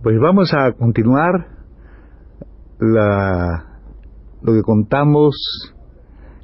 [0.00, 1.48] Pues vamos a continuar
[2.78, 3.80] la
[4.42, 5.34] lo que contamos,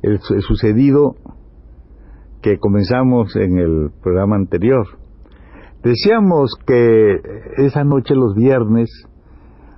[0.02, 1.14] el, sucedido
[2.42, 4.84] que comenzamos en el programa anterior.
[5.84, 7.20] Decíamos que
[7.58, 8.91] esa noche, los viernes,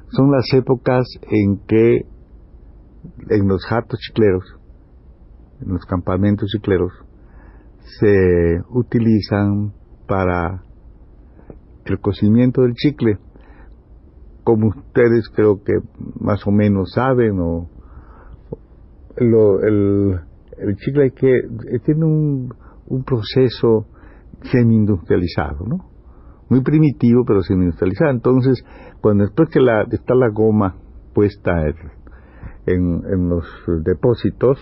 [0.08, 2.06] son las épocas en que
[3.28, 4.56] en los jatos chicleros,
[5.60, 6.92] en los campamentos chicleros,
[8.00, 9.74] se utilizan
[10.08, 10.62] para
[11.84, 13.18] el cocimiento del chicle.
[14.46, 15.72] Como ustedes creo que
[16.20, 17.68] más o menos saben o
[19.16, 20.20] lo, el,
[20.56, 22.54] el chicle que eh, tiene un,
[22.86, 23.88] un proceso
[24.52, 25.90] semi-industrializado, ¿no?
[26.48, 28.12] Muy primitivo, pero semi-industrializado.
[28.12, 28.64] Entonces,
[29.00, 30.76] cuando después que la, está la goma
[31.12, 31.66] puesta
[32.66, 33.44] en, en los
[33.82, 34.60] depósitos,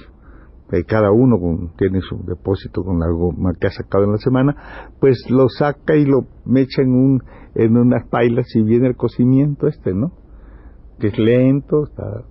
[0.86, 1.36] cada uno
[1.76, 4.56] tiene su depósito con la goma que ha sacado en la semana,
[5.00, 7.22] pues lo saca y lo mecha en, un,
[7.54, 10.12] en unas pailas y viene el cocimiento este, ¿no?
[10.98, 12.24] Que es lento, está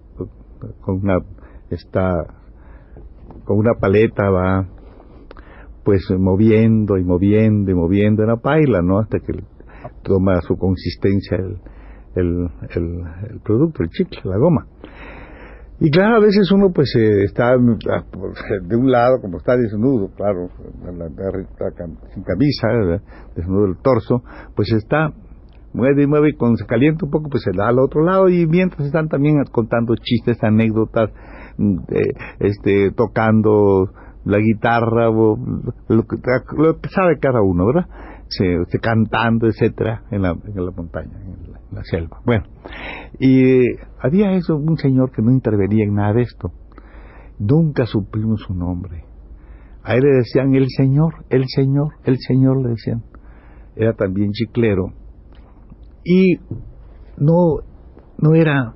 [0.82, 1.20] con una
[1.70, 2.26] está
[3.46, 4.68] con una paleta va
[5.84, 9.00] pues moviendo y moviendo y moviendo en la paila, ¿no?
[9.00, 9.34] Hasta que
[10.04, 11.58] toma su consistencia el,
[12.16, 14.68] el, el, producto, el chicle, la goma.
[15.86, 20.12] Y claro, a veces uno pues eh, está ah, de un lado, como está desnudo,
[20.16, 20.48] claro,
[22.14, 23.02] sin camisa,
[23.36, 24.24] desnudo el torso,
[24.56, 25.12] pues está
[25.74, 28.30] mueve y mueve y cuando se calienta un poco pues se da al otro lado
[28.30, 31.10] y mientras están también contando chistes, anécdotas,
[32.40, 33.90] este, tocando
[34.24, 35.38] la guitarra, lo,
[36.08, 36.16] que,
[36.58, 37.88] lo que sabe cada uno, ¿verdad?
[38.30, 42.22] Se, se cantando, etcétera, en la, en la montaña, en la, selva.
[42.26, 42.46] Bueno,
[43.20, 43.64] y
[44.04, 46.52] había eso, un señor que no intervenía en nada de esto.
[47.40, 49.06] Nunca supimos su nombre.
[49.82, 53.04] A él le decían el señor, el señor, el señor le decían.
[53.78, 54.94] Era también chiclero.
[56.04, 56.36] Y
[57.18, 57.60] no,
[58.18, 58.76] no era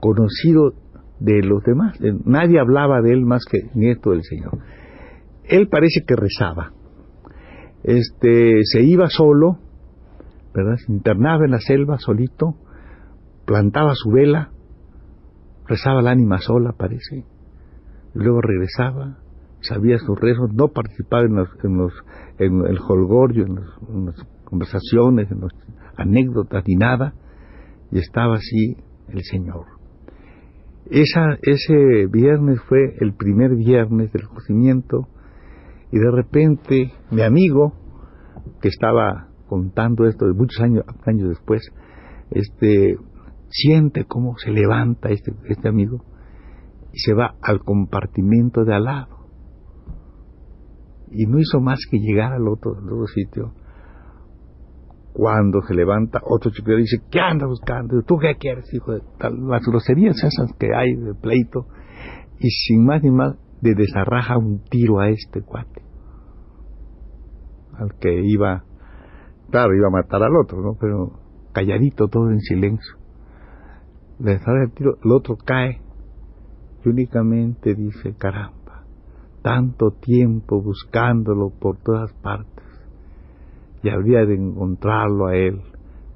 [0.00, 0.74] conocido
[1.18, 1.98] de los demás.
[2.26, 4.58] Nadie hablaba de él más que nieto del Señor.
[5.44, 6.72] Él parece que rezaba.
[7.82, 9.58] Este, se iba solo,
[10.54, 10.76] ¿verdad?
[10.76, 12.54] Se internaba en la selva solito,
[13.46, 14.50] plantaba su vela,
[15.68, 17.24] rezaba el ánima sola, parece.
[18.14, 19.18] Luego regresaba,
[19.60, 21.92] sabía sus rezos, no participaba en, los, en, los,
[22.38, 23.58] en el holgorio, en,
[23.94, 25.52] en las conversaciones, en las
[25.96, 27.14] anécdotas, ni nada,
[27.92, 28.76] y estaba así
[29.08, 29.78] el Señor
[30.90, 35.08] ese viernes fue el primer viernes del cocimiento
[35.92, 37.74] y de repente mi amigo,
[38.60, 41.62] que estaba contando esto de muchos años, años después,
[42.30, 42.96] este,
[43.48, 46.04] siente cómo se levanta este, este amigo
[46.92, 49.18] y se va al compartimento de al lado.
[51.10, 52.74] Y no hizo más que llegar al otro,
[53.14, 53.54] sitio
[55.18, 58.00] cuando se levanta otro chico dice, ¿qué anda buscando?
[58.02, 59.48] ¿Tú qué quieres, hijo de tal?
[59.48, 61.66] Las groserías esas que hay de pleito.
[62.38, 65.82] Y sin más ni más, le desarraja un tiro a este cuate.
[67.76, 68.62] Al que iba,
[69.50, 70.76] claro, iba a matar al otro, ¿no?
[70.80, 71.18] Pero
[71.52, 72.97] calladito, todo en silencio.
[74.20, 75.80] Le desarraja el tiro, el otro cae
[76.84, 78.84] y únicamente dice, caramba,
[79.42, 82.64] tanto tiempo buscándolo por todas partes
[83.82, 85.60] y habría de encontrarlo a él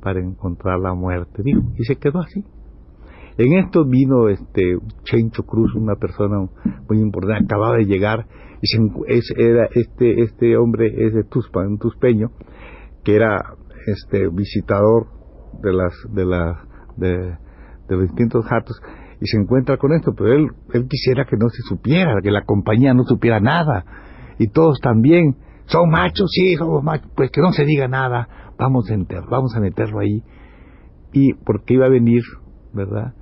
[0.01, 1.43] para encontrar la muerte.
[1.43, 2.45] Dijo, y se quedó así.
[3.39, 6.49] En esto vino este Chencho Cruz, una persona
[6.89, 8.27] muy importante, acababa de llegar,
[8.61, 12.31] y se, era este, este hombre es de Tuspa, un tuspeño,
[13.05, 13.55] que era
[13.87, 15.07] este visitador
[15.63, 16.65] de las de la
[16.97, 17.37] de,
[17.89, 18.45] de los distintos
[19.21, 22.45] y se encuentra con esto, pero él, él quisiera que no se supiera, que la
[22.45, 23.85] compañía no supiera nada,
[24.39, 25.37] y todos también,
[25.67, 29.55] son machos, sí, somos machos, pues que no se diga nada, vamos a enterrar, vamos
[29.55, 30.23] a meterlo ahí.
[31.13, 32.23] Y porque iba a venir,
[32.73, 33.15] ¿verdad?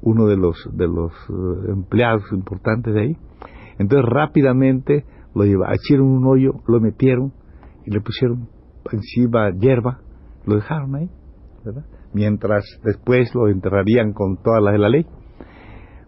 [0.00, 3.16] Uno de los, de los eh, empleados importantes de ahí.
[3.78, 5.04] Entonces rápidamente
[5.34, 7.32] lo lleva, hicieron un hoyo, lo metieron
[7.84, 8.48] y le pusieron
[8.90, 10.00] encima hierba,
[10.46, 11.10] lo dejaron ahí,
[11.64, 11.84] ¿verdad?
[12.14, 15.06] Mientras después lo enterrarían con todas las de la ley.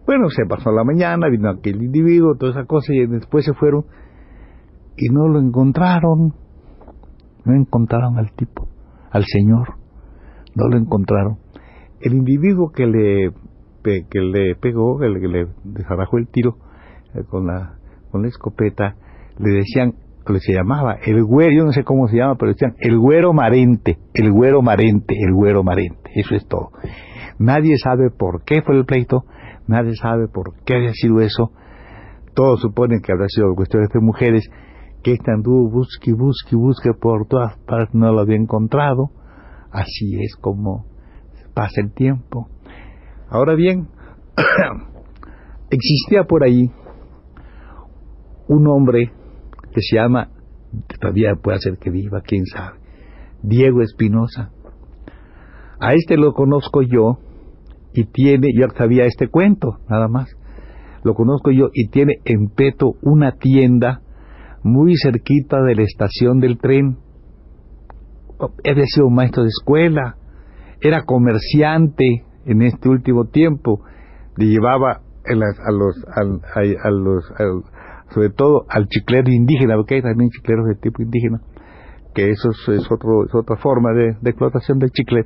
[0.05, 3.85] Bueno, se pasó la mañana, vino aquel individuo, toda esa cosa, y después se fueron
[4.97, 6.33] y no lo encontraron.
[7.43, 8.67] No encontraron al tipo,
[9.11, 9.75] al señor.
[10.55, 11.37] No lo encontraron.
[12.01, 13.31] El individuo que le,
[13.83, 16.57] que le pegó, le, que le desarrajó el tiro
[17.13, 17.77] eh, con, la,
[18.11, 18.95] con la escopeta,
[19.37, 19.95] le decían,
[20.33, 23.33] le se llamaba el güero, yo no sé cómo se llama, pero decían el güero
[23.33, 26.11] marente, el güero marente, el güero marente.
[26.15, 26.71] Eso es todo.
[27.37, 29.25] Nadie sabe por qué fue el pleito,
[29.67, 31.51] nadie sabe por qué había sido eso.
[32.33, 34.49] Todos suponen que habrá sido cuestiones de mujeres,
[35.03, 39.11] que este anduvo busque, busque, busque por todas partes, no lo había encontrado.
[39.71, 40.85] Así es como
[41.53, 42.49] pasa el tiempo.
[43.29, 43.87] Ahora bien,
[45.69, 46.71] existía por ahí
[48.47, 49.11] un hombre
[49.75, 50.29] que se llama,
[51.01, 52.79] todavía puede ser que viva, quién sabe,
[53.43, 54.51] Diego Espinosa.
[55.81, 57.19] A este lo conozco yo
[57.93, 60.29] y tiene, yo sabía este cuento, nada más.
[61.03, 64.01] Lo conozco yo y tiene en Peto una tienda
[64.63, 66.97] muy cerquita de la estación del tren.
[68.39, 70.15] Había sido maestro de escuela,
[70.79, 73.81] era comerciante en este último tiempo,
[74.37, 75.33] le llevaba a,
[75.71, 77.71] los, a, los,
[78.13, 81.41] sobre todo al chiclero indígena, porque hay también chicleros de tipo indígena,
[82.15, 85.25] que eso es, otro, es otra forma de, explotación del chicle.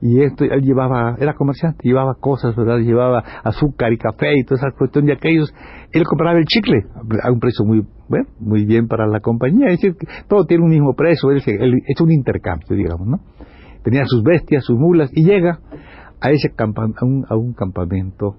[0.00, 2.78] Y esto, él llevaba, era comerciante, llevaba cosas, ¿verdad?
[2.78, 5.52] Llevaba azúcar y café y toda esa cuestión de aquellos.
[5.92, 6.84] Él compraba el chicle
[7.22, 9.66] a un precio muy, bueno, muy bien para la compañía.
[9.66, 9.96] Es decir,
[10.28, 13.18] todo tiene un mismo precio, es un intercambio, digamos, ¿no?
[13.82, 15.58] Tenía sus bestias, sus mulas, y llega
[16.20, 18.36] a ese a, un, a un campamento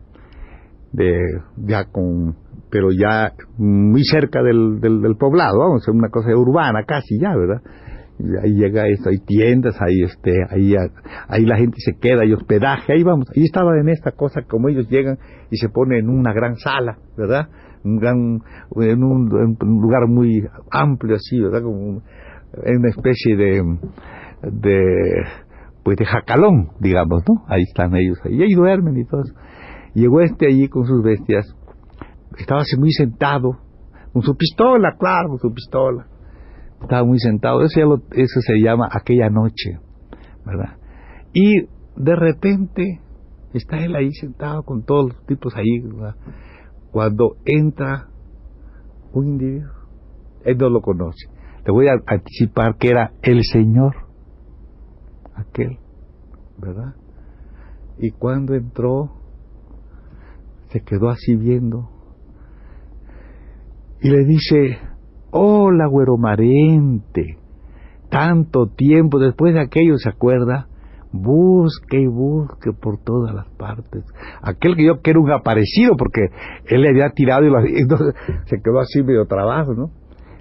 [0.91, 1.19] de,
[1.57, 2.35] ya con
[2.71, 7.61] pero ya muy cerca del, del, poblado, vamos, es una cosa urbana casi ya, ¿verdad?
[8.43, 10.75] ahí llega esto, hay tiendas, ahí este, ahí,
[11.27, 14.69] ahí la gente se queda, hay hospedaje, ahí vamos, ahí estaba en esta cosa como
[14.69, 15.17] ellos llegan
[15.49, 17.47] y se ponen en una gran sala, ¿verdad?
[17.83, 18.41] Un gran,
[18.75, 21.61] en un, lugar muy amplio así, ¿verdad?
[21.63, 22.01] Como
[22.63, 23.63] en una especie de,
[24.51, 24.81] de,
[25.83, 27.45] pues de jacalón, digamos, ¿no?
[27.47, 29.33] Ahí están ellos, ahí, ahí duermen y todo eso.
[29.93, 31.45] Llegó este allí con sus bestias,
[32.37, 33.57] estaba así muy sentado,
[34.13, 36.07] con su pistola, claro, con su pistola
[36.81, 37.61] estaba muy sentado.
[37.61, 37.79] Eso,
[38.11, 39.79] eso se llama aquella noche,
[40.45, 40.77] ¿verdad?
[41.33, 41.61] Y
[41.95, 43.01] de repente
[43.53, 46.15] está él ahí sentado con todos los tipos ahí, ¿verdad?
[46.91, 48.07] Cuando entra
[49.13, 49.71] un individuo,
[50.43, 51.27] él no lo conoce.
[51.65, 53.95] Le voy a anticipar que era el Señor,
[55.35, 55.77] aquel,
[56.57, 56.95] ¿verdad?
[57.97, 59.18] Y cuando entró,
[60.69, 61.89] se quedó así viendo
[64.01, 64.79] y le dice,
[65.31, 67.37] Hola, güero marente.
[68.09, 70.67] Tanto tiempo después de aquello se acuerda.
[71.11, 74.05] Busque y busque por todas las partes.
[74.41, 76.21] Aquel que yo quiero un aparecido porque
[76.65, 77.47] él le había tirado y,
[77.79, 78.15] entonces
[78.45, 79.91] se quedó así medio trabajo, ¿no?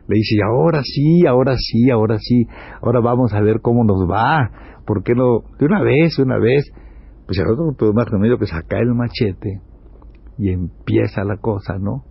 [0.06, 2.46] Le dice, ahora sí, ahora sí, ahora sí,
[2.81, 4.50] ahora vamos a ver cómo nos va.
[4.86, 5.40] ¿Por qué no?
[5.58, 6.64] De una vez, de una vez.
[7.26, 9.60] Pues el otro tuvo más remedio que sacar el machete
[10.38, 12.04] y empieza la cosa, ¿no?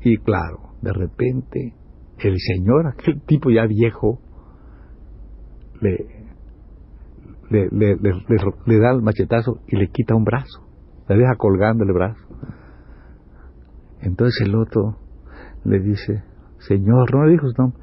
[0.00, 1.74] Y claro, de repente
[2.18, 4.18] el señor, aquel tipo ya viejo,
[5.80, 6.06] le,
[7.50, 10.66] le, le, da el machetazo y le quita un brazo,
[11.08, 12.22] le deja colgando el brazo.
[14.00, 14.98] Entonces el otro
[15.64, 16.24] le dice,
[16.58, 17.74] Señor, no le dijo no,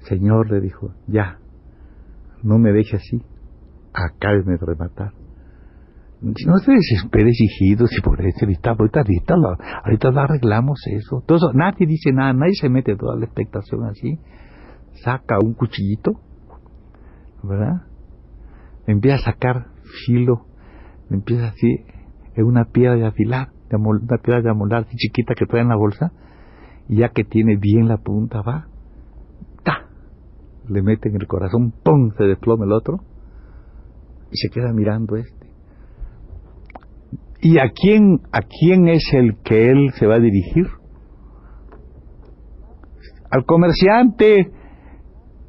[0.00, 1.38] Señor le dijo, ya,
[2.42, 3.22] no me deje así,
[3.92, 5.23] acábeme de rematar.
[6.24, 11.22] No te desesperes, hijitos, y por eso ahorita, ahorita, ahorita, lo, ahorita lo arreglamos eso.
[11.26, 14.18] Todo Nadie dice nada, nadie se mete toda la expectación así.
[15.02, 16.12] Saca un cuchillito,
[17.42, 17.82] ¿verdad?
[18.86, 19.66] Empieza a sacar
[20.06, 20.46] filo,
[21.10, 21.84] empieza así,
[22.34, 25.76] en una piedra de afilar, una piedra de amolar así chiquita que trae en la
[25.76, 26.12] bolsa,
[26.88, 28.68] y ya que tiene bien la punta, va,
[29.62, 29.88] ¡ta!
[30.68, 32.12] Le mete en el corazón, ¡pum!
[32.16, 33.00] Se desploma el otro,
[34.30, 35.33] y se queda mirando este
[37.44, 40.66] ¿Y a quién, a quién es el que él se va a dirigir?
[43.30, 44.50] Al comerciante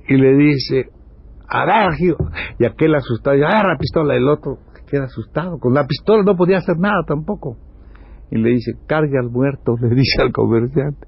[0.05, 0.89] y le dice,
[1.47, 1.95] agarra,
[2.59, 4.57] y aquel asustado, agarra la pistola, el otro
[4.91, 7.55] queda asustado, con la pistola no podía hacer nada tampoco.
[8.29, 11.07] Y le dice, cargue al muerto, le dice al comerciante.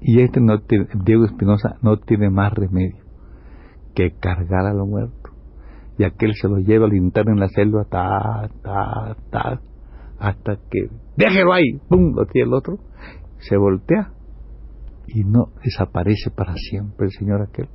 [0.00, 3.04] Y este no tiene, Diego Espinosa no tiene más remedio
[3.94, 5.30] que cargar a lo muerto.
[5.96, 9.60] Y aquel se lo lleva al interno en la selva, ta, ta, ta,
[10.22, 12.78] hasta que déjelo ahí, pum, lo tiene el otro,
[13.38, 14.12] se voltea
[15.08, 17.68] y no desaparece para siempre el señor aquel,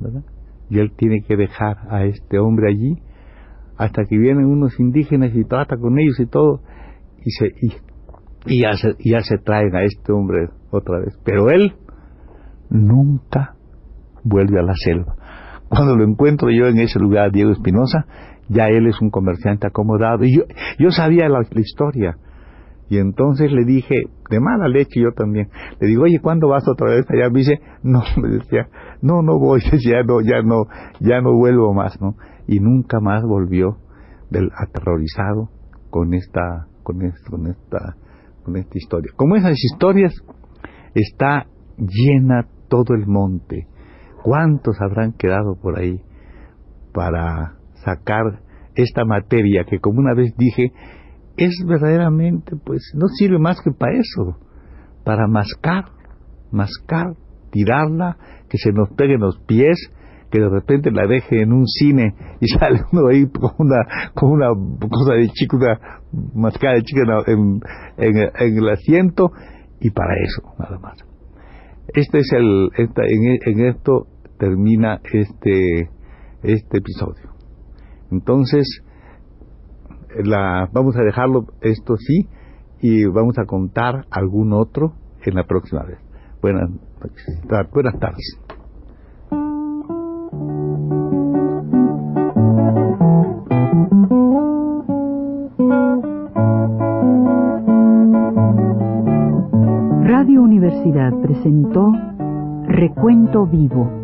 [0.00, 0.22] ¿verdad?
[0.70, 3.02] Y él tiene que dejar a este hombre allí
[3.76, 6.62] hasta que vienen unos indígenas y trata con ellos y todo,
[7.24, 7.72] y, se, y
[8.46, 11.18] y ya se, ya se traen a este hombre otra vez.
[11.24, 11.74] Pero él
[12.70, 13.54] nunca
[14.22, 15.16] vuelve a la selva.
[15.68, 18.06] Cuando lo encuentro yo en ese lugar, Diego Espinosa,
[18.48, 20.24] ya él es un comerciante acomodado.
[20.24, 20.42] Y yo,
[20.78, 22.16] yo sabía la, historia.
[22.88, 23.94] Y entonces le dije,
[24.30, 25.48] de mala leche yo también,
[25.80, 27.30] le digo, oye, ¿cuándo vas otra vez allá?
[27.30, 28.68] Me dice, no, me decía,
[29.00, 30.66] no, no voy, ya no, ya no,
[31.00, 32.16] ya no vuelvo más, ¿no?
[32.46, 33.78] Y nunca más volvió
[34.30, 35.48] del aterrorizado
[35.90, 37.96] con esta, con esta, con esta,
[38.44, 39.12] con esta historia.
[39.16, 40.12] Como esas historias,
[40.94, 41.46] está
[41.78, 43.66] llena todo el monte.
[44.22, 46.00] ¿Cuántos habrán quedado por ahí
[46.92, 48.40] para sacar
[48.74, 50.72] esta materia que como una vez dije
[51.36, 54.38] es verdaderamente pues no sirve más que para eso,
[55.04, 55.86] para mascar,
[56.50, 57.14] mascar,
[57.50, 58.16] tirarla,
[58.48, 59.76] que se nos pegue en los pies,
[60.30, 64.30] que de repente la deje en un cine y sale uno ahí con una, con
[64.32, 64.48] una
[64.88, 65.78] cosa de chico, una
[66.34, 67.60] mascada de chica en,
[67.96, 69.32] en, el asiento,
[69.80, 71.04] y para eso, nada más.
[71.88, 74.06] Este es el, en, en esto
[74.38, 75.90] termina este,
[76.42, 77.34] este episodio.
[78.14, 78.80] Entonces,
[80.22, 82.28] la, vamos a dejarlo esto sí
[82.80, 84.92] y vamos a contar algún otro
[85.24, 85.98] en la próxima vez.
[86.40, 86.70] Buenas,
[87.72, 88.38] buenas tardes.
[100.04, 101.90] Radio Universidad presentó
[102.68, 104.03] Recuento Vivo